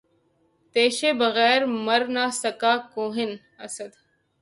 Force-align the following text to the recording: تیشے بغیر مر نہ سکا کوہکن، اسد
تیشے 0.73 1.09
بغیر 1.21 1.59
مر 1.85 2.01
نہ 2.15 2.25
سکا 2.41 2.73
کوہکن، 2.93 3.31
اسد 3.65 3.91